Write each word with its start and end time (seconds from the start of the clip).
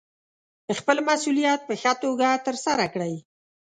خپل 0.77 0.97
مسوولیت 1.07 1.59
په 1.65 1.73
ښه 1.81 1.93
توګه 2.03 2.27
ترسره 2.45 2.85
کړئ. 2.93 3.15